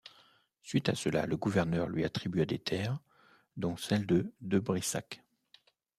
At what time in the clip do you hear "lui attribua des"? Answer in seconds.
1.87-2.57